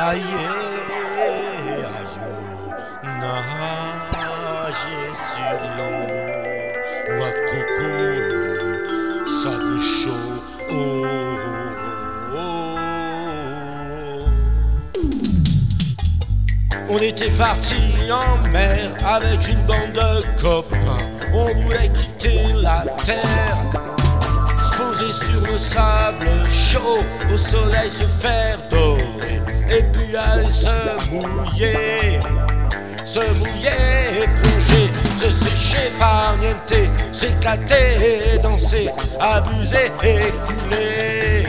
Aïe, 0.00 0.22
aïe, 0.22 1.82
nager 4.62 5.10
sur 5.12 5.58
l'eau, 5.76 6.06
de 7.18 7.30
coco, 7.50 7.90
sable 9.26 9.80
chaud, 9.80 10.38
oh. 10.70 11.02
On 16.88 16.98
était 16.98 17.30
parti 17.30 17.82
en 18.12 18.38
mer 18.50 18.94
avec 19.04 19.48
une 19.48 19.62
bande 19.66 19.94
de 19.94 20.22
copains, 20.40 21.06
on 21.34 21.48
voulait 21.62 21.90
quitter 21.92 22.52
la 22.54 22.84
terre 23.04 23.58
se 24.64 24.70
poser 24.76 25.12
sur 25.12 25.40
le 25.40 25.58
sable 25.58 26.48
chaud, 26.48 27.02
au 27.34 27.36
soleil 27.36 27.90
se 27.90 28.04
faire 28.04 28.58
se 30.48 31.10
mouiller, 31.10 32.20
se 33.04 33.20
mouiller 33.38 34.22
et 34.22 34.28
plonger, 34.42 34.90
se 35.20 35.30
sécher, 35.30 35.90
farnienter, 35.98 36.90
s'éclater, 37.12 38.38
danser, 38.42 38.88
abuser 39.20 39.90
et 40.02 40.20
couler, 40.42 41.46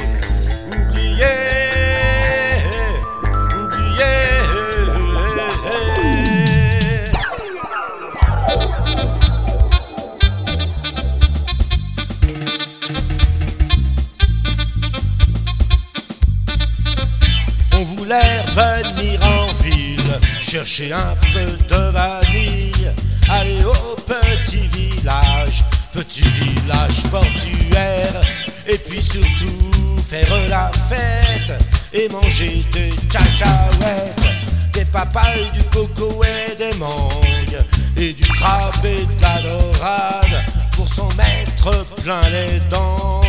On 17.79 17.83
voulait 17.83 18.43
venir 18.57 19.21
en 19.23 19.45
ville, 19.63 20.19
chercher 20.41 20.91
un 20.91 21.15
peu 21.31 21.45
de 21.45 21.91
vanille, 21.91 22.91
aller 23.29 23.63
au 23.63 23.95
petit 23.95 24.67
village, 24.67 25.63
petit 25.93 26.27
village 26.41 27.03
portuaire, 27.09 28.19
et 28.67 28.77
puis 28.77 29.01
surtout 29.01 29.95
faire 30.09 30.27
la 30.49 30.69
fête 30.89 31.53
et 31.93 32.09
manger 32.09 32.65
des 32.73 32.91
cacahuètes, 33.09 34.27
des 34.73 34.83
papayes, 34.83 35.49
du 35.53 35.63
coco 35.69 36.21
et 36.25 36.55
des 36.57 36.77
mangues, 36.77 37.63
et 37.95 38.11
du 38.11 38.25
crabe 38.25 38.73
et 38.83 39.05
de 39.05 39.21
la 39.21 39.41
dorade, 39.41 40.43
pour 40.73 40.93
s'en 40.93 41.07
mettre 41.13 41.85
plein 42.03 42.29
les 42.29 42.59
dents. 42.69 43.21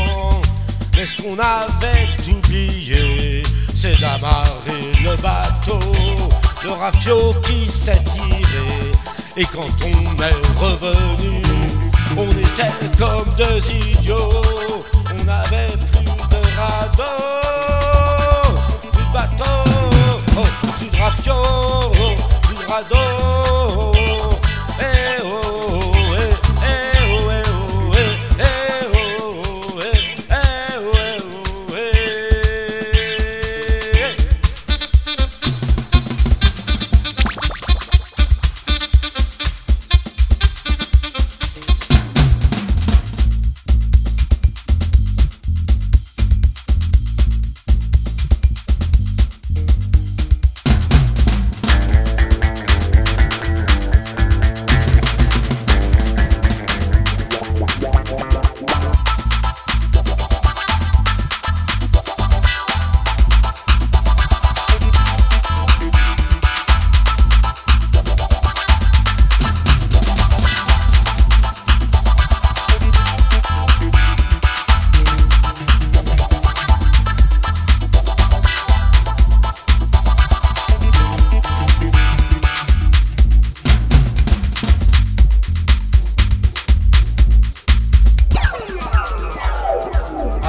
Mais 0.96 1.06
ce 1.06 1.22
qu'on 1.22 1.38
avait 1.38 2.08
oublié, 2.28 3.09
c'est 3.80 3.98
d'amarrer 3.98 4.92
le 5.02 5.16
bateau, 5.22 5.80
le 6.62 6.72
rafio 6.72 7.32
qui 7.42 7.70
s'est 7.70 7.98
tiré. 8.12 8.92
Et 9.38 9.44
quand 9.44 9.70
on 9.82 10.22
est 10.22 10.58
revenu, 10.58 11.40
on 12.14 12.28
était 12.28 12.98
comme 12.98 13.26
deux 13.38 13.58
idiots. 13.70 14.42
On 15.18 15.24
n'avait 15.24 15.74
plus 15.92 16.04
de 16.04 16.40
radeau, 16.58 17.14
plus 18.92 19.02
de 19.02 19.12
bateau, 19.14 19.44
oh, 20.36 20.44
plus 20.76 20.90
de 20.90 20.96
rafio, 20.98 21.34
plus 22.42 22.56
de 22.56 22.70
radeau. 22.70 23.29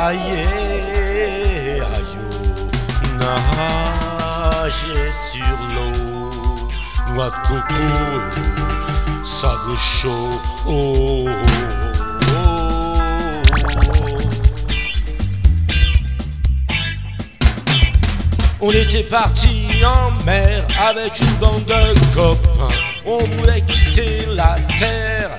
Aïe, 0.04 0.18
aïe, 1.78 2.18
nager 3.20 5.12
sur 5.12 5.58
l'eau, 5.76 5.94
noix 7.14 7.30
de 7.30 7.36
coco, 7.48 7.86
sable 9.24 9.78
chaud, 9.78 10.32
oh, 10.66 11.28
oh, 11.28 11.30
oh. 12.34 12.42
On 18.60 18.72
était 18.72 19.04
parti 19.04 19.68
en 19.86 20.10
mer 20.26 20.66
avec 20.80 21.20
une 21.20 21.36
bande 21.36 21.64
de 21.66 22.16
copains, 22.16 22.76
on 23.06 23.20
voulait 23.20 23.62
quitter 23.62 24.26
la 24.34 24.56
terre 24.80 25.30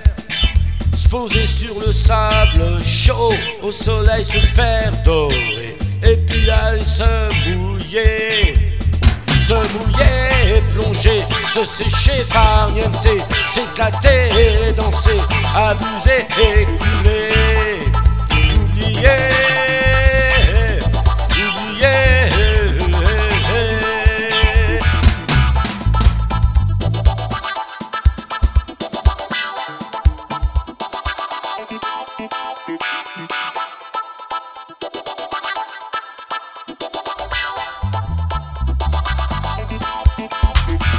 se 1.12 1.16
poser 1.16 1.46
sur 1.46 1.78
le 1.78 1.92
sable 1.92 2.82
chaud, 2.82 3.34
au 3.62 3.70
soleil 3.70 4.24
se 4.24 4.38
faire 4.38 4.92
dorer, 5.04 5.76
et 6.02 6.16
puis 6.16 6.50
aller 6.50 6.82
se 6.82 7.50
mouiller, 7.54 8.54
se 9.46 9.52
mouiller 9.52 10.56
et 10.56 10.60
plonger, 10.72 11.22
se 11.52 11.64
sécher, 11.64 12.24
farnienter, 12.30 13.22
s'éclater, 13.52 14.72
danser, 14.74 15.20
abuser 15.54 16.26
et 16.40 16.64
couler, 16.64 17.28
oublier. 18.54 19.31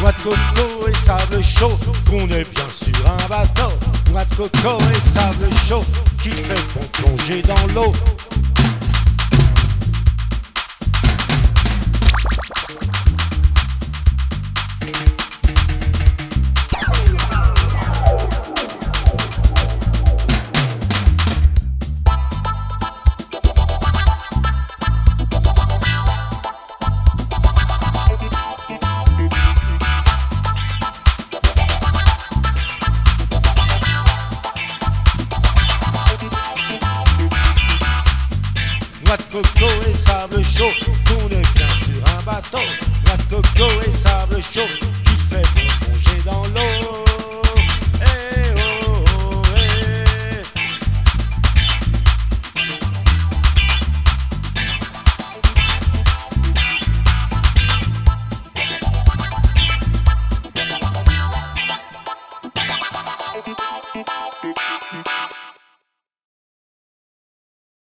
Noix 0.01 0.11
coco 0.22 0.88
et 0.89 0.94
sable 0.94 1.41
chaud, 1.41 1.79
qu'on 2.09 2.28
est 2.28 2.44
bien 2.44 2.67
sur 2.69 3.09
un 3.09 3.28
bateau. 3.29 3.72
Noix 4.11 4.25
coco 4.35 4.78
et 4.91 5.00
sable 5.00 5.50
chaud, 5.66 5.85
qui 6.22 6.31
fait 6.31 6.61
bon 6.75 6.85
plonger 6.91 7.41
dans 7.44 7.67
l'eau. 7.73 7.94
De 39.14 39.22
coco 39.32 39.68
et 39.88 39.94
sable 39.94 40.44
chaud, 40.44 40.74
est 41.30 41.54
bien 41.54 41.68
sur 41.70 42.18
un 42.18 42.24
bateau. 42.24 42.58
De 43.30 43.36
coco 43.36 43.70
et 43.86 43.92
sable 43.92 44.42
chaud, 44.42 44.62
qui 45.04 45.14
fait 45.30 45.46
bon 45.54 45.86
plonger 45.86 46.22
dans 46.26 46.42
l'eau. 46.42 47.13